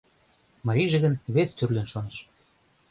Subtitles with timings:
[0.65, 2.17] Марийже гын вестӱрлын шоныш: